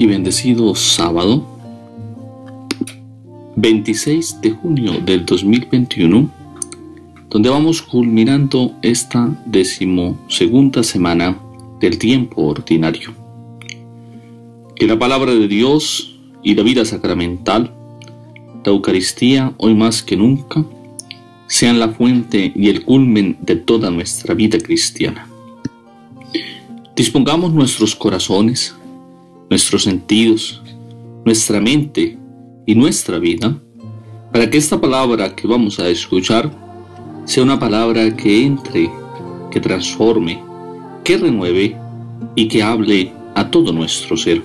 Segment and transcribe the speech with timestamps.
[0.00, 1.44] Y bendecido sábado,
[3.56, 6.30] 26 de junio del 2021,
[7.28, 11.38] donde vamos culminando esta decimosegunda semana
[11.80, 13.12] del tiempo ordinario.
[14.74, 17.70] Que la palabra de Dios y la vida sacramental,
[18.64, 20.64] la Eucaristía, hoy más que nunca,
[21.46, 25.26] sean la fuente y el culmen de toda nuestra vida cristiana.
[26.96, 28.74] Dispongamos nuestros corazones,
[29.50, 30.62] nuestros sentidos,
[31.24, 32.16] nuestra mente
[32.66, 33.60] y nuestra vida
[34.32, 36.50] para que esta palabra que vamos a escuchar
[37.24, 38.88] sea una palabra que entre,
[39.50, 40.40] que transforme,
[41.02, 41.76] que renueve
[42.36, 44.40] y que hable a todo nuestro ser.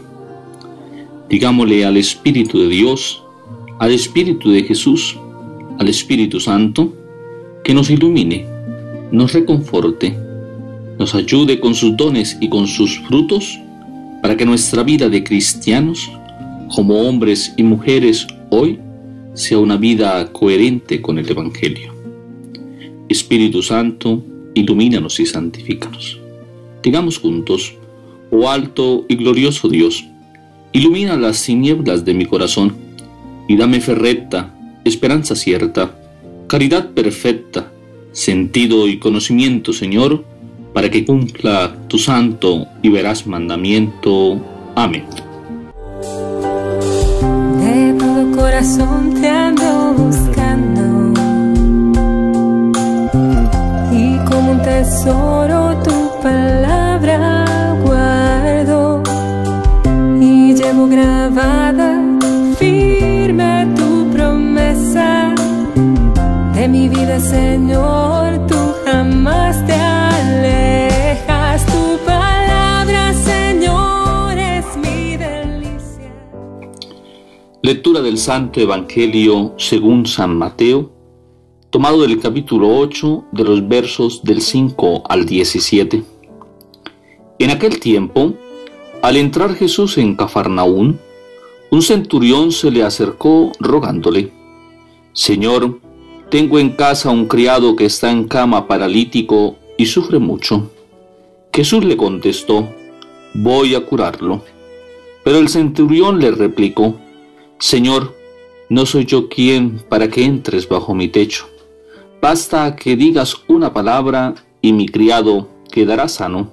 [1.30, 3.24] Digámosle al Espíritu de Dios,
[3.80, 5.18] al Espíritu de Jesús,
[5.80, 6.94] al Espíritu Santo,
[7.64, 8.46] que nos ilumine,
[9.12, 10.16] nos reconforte,
[10.98, 13.60] nos ayude con sus dones y con sus frutos,
[14.26, 16.12] para que nuestra vida de cristianos,
[16.74, 18.80] como hombres y mujeres hoy,
[19.36, 21.94] sea una vida coherente con el Evangelio.
[23.08, 24.26] Espíritu Santo,
[24.56, 26.20] ilumínanos y santifícanos.
[26.82, 27.76] Digamos juntos,
[28.32, 30.04] oh alto y glorioso Dios,
[30.72, 32.76] ilumina las tinieblas de mi corazón
[33.48, 34.56] y dame fe recta,
[34.86, 36.00] esperanza cierta,
[36.48, 37.72] caridad perfecta,
[38.12, 40.26] sentido y conocimiento, Señor,
[40.76, 44.42] para que cumpla tu santo y veraz mandamiento.
[44.76, 45.06] Amén.
[47.62, 51.14] De todo corazón te ando buscando
[53.94, 57.46] y como un tesoro tu palabra
[57.82, 59.02] guardo
[60.20, 62.02] y llevo grabada
[62.60, 65.34] firme tu promesa
[66.54, 68.05] de mi vida, Señor,
[77.66, 80.92] Lectura del Santo Evangelio según San Mateo,
[81.72, 86.04] tomado del capítulo 8 de los versos del 5 al 17.
[87.40, 88.36] En aquel tiempo,
[89.02, 91.00] al entrar Jesús en Cafarnaún,
[91.72, 94.32] un centurión se le acercó rogándole,
[95.14, 95.80] Señor,
[96.30, 100.70] tengo en casa un criado que está en cama paralítico y sufre mucho.
[101.52, 102.70] Jesús le contestó,
[103.34, 104.44] voy a curarlo.
[105.24, 107.00] Pero el centurión le replicó,
[107.60, 108.14] Señor,
[108.70, 111.48] no soy yo quien para que entres bajo mi techo.
[112.22, 116.52] Basta que digas una palabra y mi criado quedará sano.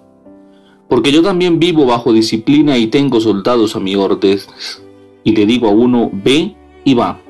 [0.88, 4.38] Porque yo también vivo bajo disciplina y tengo soldados a mi orden.
[5.24, 6.54] Y le digo a uno, ve
[6.84, 7.20] y va.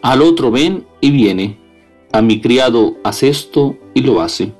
[0.00, 1.58] Al otro, ven y viene.
[2.12, 4.52] A mi criado, haz esto y lo hace.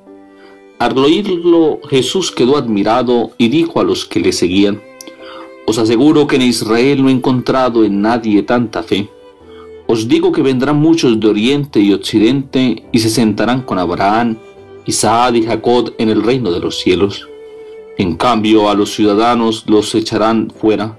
[0.79, 4.83] Al oírlo, Jesús quedó admirado y dijo a los que le seguían,
[5.67, 9.09] Os aseguro que en Israel no he encontrado en nadie tanta fe.
[9.87, 14.37] Os digo que vendrán muchos de oriente y occidente y se sentarán con Abraham,
[14.87, 17.29] Isaac y Jacob en el reino de los cielos.
[17.99, 20.99] En cambio, a los ciudadanos los echarán fuera,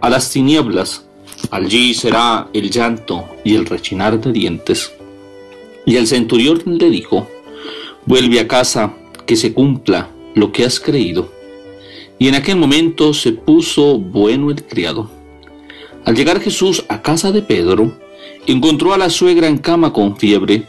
[0.00, 1.06] a las tinieblas.
[1.50, 4.92] Allí será el llanto y el rechinar de dientes.
[5.86, 7.26] Y el centurión le dijo,
[8.06, 8.94] vuelve a casa,
[9.26, 11.30] que se cumpla lo que has creído.
[12.22, 15.10] Y en aquel momento se puso bueno el criado.
[16.04, 17.98] Al llegar Jesús a casa de Pedro,
[18.46, 20.62] encontró a la suegra en cama con fiebre,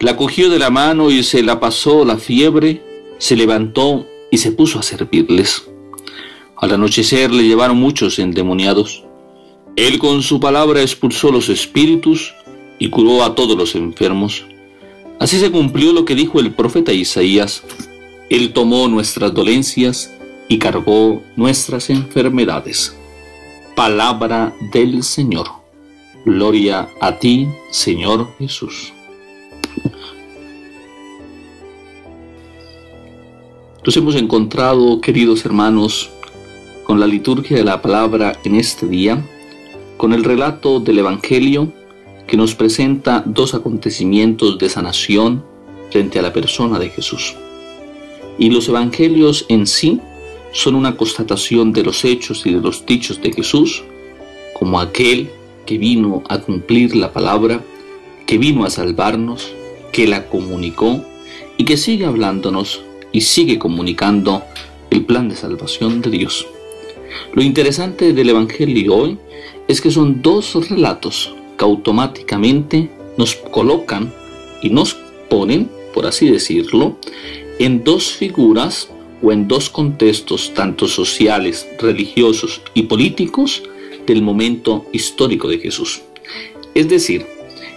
[0.00, 2.82] La cogió de la mano y se la pasó la fiebre,
[3.18, 5.68] se levantó y se puso a servirles.
[6.56, 9.04] Al anochecer le llevaron muchos endemoniados.
[9.76, 12.34] Él con su palabra expulsó los espíritus
[12.80, 14.46] y curó a todos los enfermos.
[15.20, 17.62] Así se cumplió lo que dijo el profeta Isaías.
[18.30, 20.17] Él tomó nuestras dolencias
[20.48, 22.96] y cargó nuestras enfermedades.
[23.76, 25.46] Palabra del Señor.
[26.24, 28.92] Gloria a ti, Señor Jesús.
[33.84, 36.10] Nos hemos encontrado, queridos hermanos,
[36.84, 39.24] con la liturgia de la palabra en este día,
[39.96, 41.72] con el relato del Evangelio
[42.26, 45.44] que nos presenta dos acontecimientos de sanación
[45.90, 47.34] frente a la persona de Jesús.
[48.38, 50.00] Y los Evangelios en sí
[50.52, 53.82] son una constatación de los hechos y de los dichos de Jesús,
[54.54, 55.30] como aquel
[55.66, 57.62] que vino a cumplir la palabra,
[58.26, 59.52] que vino a salvarnos,
[59.92, 61.04] que la comunicó
[61.56, 64.42] y que sigue hablándonos y sigue comunicando
[64.90, 66.46] el plan de salvación de Dios.
[67.32, 69.18] Lo interesante del Evangelio hoy
[69.66, 74.12] es que son dos relatos que automáticamente nos colocan
[74.62, 74.94] y nos
[75.28, 76.96] ponen, por así decirlo,
[77.58, 78.88] en dos figuras
[79.22, 83.62] o en dos contextos tanto sociales, religiosos y políticos
[84.06, 86.02] del momento histórico de Jesús.
[86.74, 87.26] Es decir,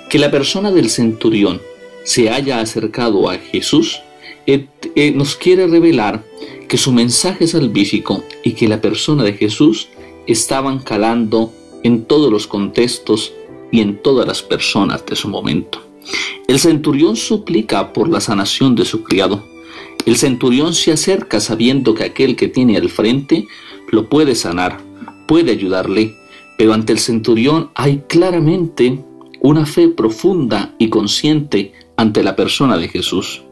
[0.10, 1.62] que la persona del centurión
[2.04, 4.02] se haya acercado a Jesús
[4.48, 6.24] eh, nos quiere revelar
[6.68, 9.90] que su mensaje salvífico y que la persona de Jesús
[10.28, 11.54] estaban calando
[11.84, 13.34] en todos los contextos
[13.72, 15.82] y en todas las personas de su momento.
[16.48, 19.46] El centurión suplica por la sanación de su criado.
[20.06, 23.48] El centurión se acerca sabiendo que aquel que tiene al frente
[23.92, 24.80] lo puede sanar,
[25.28, 26.16] puede ayudarle,
[26.58, 29.04] pero ante el centurión hay claramente
[29.42, 33.44] una fe profunda y consciente ante la persona de Jesús.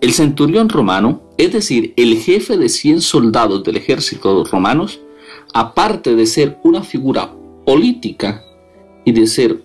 [0.00, 5.00] El centurión romano, es decir, el jefe de 100 soldados del ejército romanos,
[5.52, 7.32] aparte de ser una figura
[7.66, 8.42] política
[9.04, 9.62] y de ser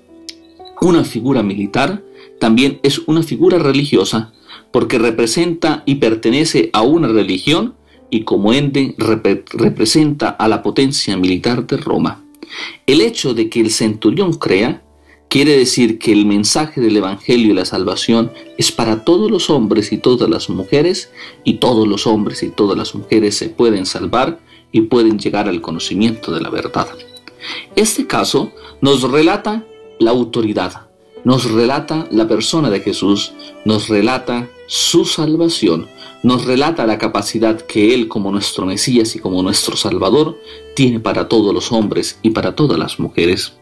[0.81, 2.03] una figura militar,
[2.39, 4.33] también es una figura religiosa
[4.71, 7.75] porque representa y pertenece a una religión
[8.09, 12.23] y como ende representa a la potencia militar de Roma.
[12.85, 14.83] El hecho de que el centurión crea
[15.27, 19.91] Quiere decir que el mensaje del Evangelio y la salvación es para todos los hombres
[19.91, 21.11] y todas las mujeres,
[21.43, 24.39] y todos los hombres y todas las mujeres se pueden salvar
[24.71, 26.87] y pueden llegar al conocimiento de la verdad.
[27.75, 29.65] Este caso nos relata
[29.99, 30.87] la autoridad,
[31.25, 33.33] nos relata la persona de Jesús,
[33.65, 35.87] nos relata su salvación,
[36.23, 40.39] nos relata la capacidad que Él como nuestro Mesías y como nuestro Salvador
[40.75, 43.53] tiene para todos los hombres y para todas las mujeres.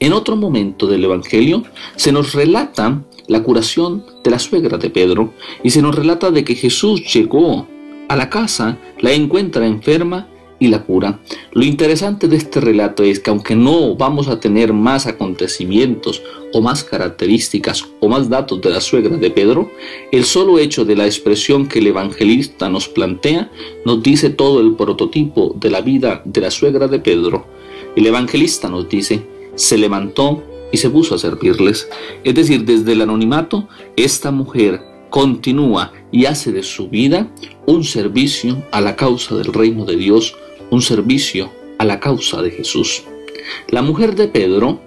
[0.00, 1.64] En otro momento del Evangelio
[1.96, 6.44] se nos relata la curación de la suegra de Pedro y se nos relata de
[6.44, 7.68] que Jesús llegó
[8.08, 10.28] a la casa, la encuentra enferma
[10.58, 11.20] y la cura.
[11.52, 16.22] Lo interesante de este relato es que aunque no vamos a tener más acontecimientos
[16.52, 19.70] o más características o más datos de la suegra de Pedro,
[20.12, 23.50] el solo hecho de la expresión que el evangelista nos plantea
[23.84, 27.46] nos dice todo el prototipo de la vida de la suegra de Pedro.
[27.96, 29.22] El evangelista nos dice,
[29.54, 31.88] se levantó y se puso a servirles.
[32.24, 37.30] Es decir, desde el anonimato, esta mujer continúa y hace de su vida
[37.66, 40.36] un servicio a la causa del reino de Dios,
[40.70, 43.04] un servicio a la causa de Jesús.
[43.68, 44.80] La mujer de Pedro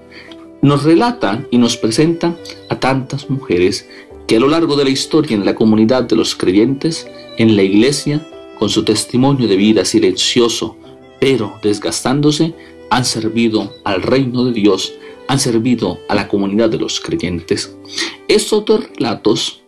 [0.61, 2.35] nos relata y nos presenta
[2.69, 3.87] a tantas mujeres
[4.27, 7.07] que a lo largo de la historia en la comunidad de los creyentes,
[7.37, 8.25] en la iglesia,
[8.59, 10.77] con su testimonio de vida silencioso,
[11.19, 12.53] pero desgastándose,
[12.89, 14.93] han servido al reino de Dios,
[15.27, 17.75] han servido a la comunidad de los creyentes.
[18.27, 19.61] Estos dos relatos,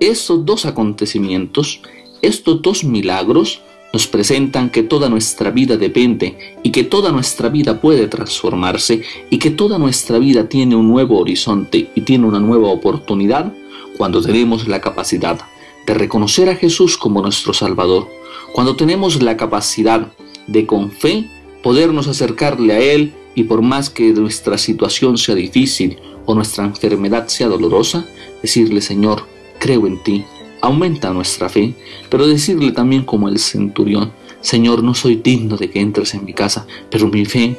[0.00, 1.82] estos dos acontecimientos,
[2.22, 3.60] estos dos milagros
[3.92, 9.38] nos presentan que toda nuestra vida depende y que toda nuestra vida puede transformarse y
[9.38, 13.52] que toda nuestra vida tiene un nuevo horizonte y tiene una nueva oportunidad
[13.96, 15.38] cuando tenemos la capacidad
[15.86, 18.08] de reconocer a Jesús como nuestro Salvador,
[18.52, 20.08] cuando tenemos la capacidad
[20.46, 21.30] de con fe
[21.62, 27.28] podernos acercarle a Él y por más que nuestra situación sea difícil o nuestra enfermedad
[27.28, 28.06] sea dolorosa,
[28.42, 29.24] decirle Señor,
[29.58, 30.24] creo en ti,
[30.60, 31.74] aumenta nuestra fe,
[32.08, 36.32] pero decirle también como el centurión, Señor, no soy digno de que entres en mi
[36.32, 37.56] casa, pero mi fe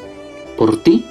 [0.57, 1.05] por ti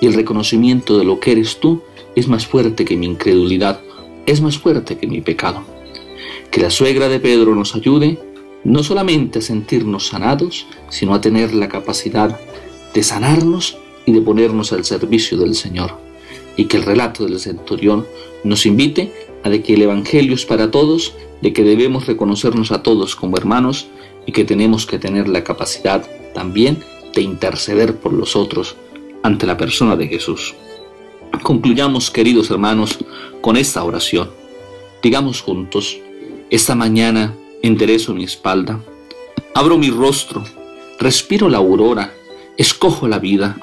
[0.00, 1.82] y el reconocimiento de lo que eres tú
[2.14, 3.80] es más fuerte que mi incredulidad,
[4.26, 5.62] es más fuerte que mi pecado.
[6.50, 8.18] Que la suegra de Pedro nos ayude
[8.64, 12.40] no solamente a sentirnos sanados, sino a tener la capacidad
[12.94, 15.98] de sanarnos y de ponernos al servicio del Señor.
[16.56, 18.06] Y que el relato del centurión
[18.44, 19.12] nos invite
[19.48, 23.86] de que el Evangelio es para todos, de que debemos reconocernos a todos como hermanos
[24.26, 26.82] y que tenemos que tener la capacidad también
[27.14, 28.76] de interceder por los otros
[29.22, 30.54] ante la persona de Jesús.
[31.42, 32.98] Concluyamos, queridos hermanos,
[33.40, 34.30] con esta oración.
[35.02, 35.98] Digamos juntos,
[36.50, 38.80] esta mañana enderezo mi espalda,
[39.54, 40.44] abro mi rostro,
[40.98, 42.12] respiro la aurora,
[42.56, 43.56] escojo la vida.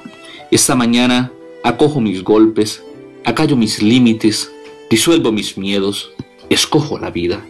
[0.52, 1.32] Esta mañana
[1.64, 2.84] acojo mis golpes,
[3.24, 4.52] acallo mis límites,
[4.90, 6.12] disuelvo mis miedos,
[6.50, 7.44] escojo la vida.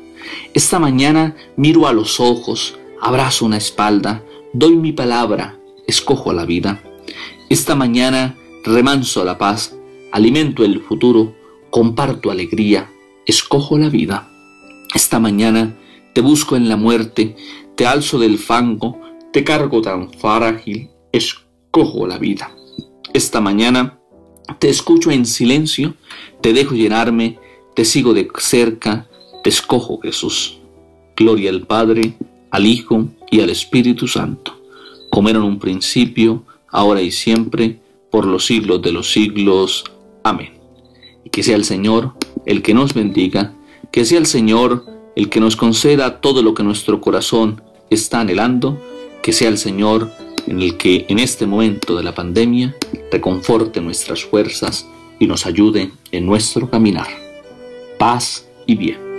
[0.53, 6.81] Esta mañana miro a los ojos, abrazo una espalda, doy mi palabra, escojo la vida.
[7.49, 9.75] Esta mañana remanso la paz,
[10.11, 11.35] alimento el futuro,
[11.69, 12.89] comparto alegría,
[13.25, 14.29] escojo la vida.
[14.93, 15.75] Esta mañana
[16.13, 17.35] te busco en la muerte,
[17.75, 19.01] te alzo del fango,
[19.31, 22.55] te cargo tan frágil, escojo la vida.
[23.13, 23.99] Esta mañana
[24.59, 25.95] te escucho en silencio,
[26.41, 27.39] te dejo llenarme,
[27.75, 29.07] te sigo de cerca,
[29.43, 30.57] te escojo Jesús.
[31.15, 32.15] Gloria al Padre,
[32.49, 34.59] al Hijo y al Espíritu Santo,
[35.11, 39.83] como era en un principio, ahora y siempre, por los siglos de los siglos.
[40.23, 40.53] Amén.
[41.23, 42.13] Y que sea el Señor
[42.45, 43.53] el que nos bendiga,
[43.91, 44.85] que sea el Señor
[45.15, 48.81] el que nos conceda todo lo que nuestro corazón está anhelando,
[49.21, 50.11] que sea el Señor
[50.47, 52.75] en el que en este momento de la pandemia
[53.11, 54.87] reconforte nuestras fuerzas
[55.19, 57.07] y nos ayude en nuestro caminar.
[57.99, 59.12] Paz y bien.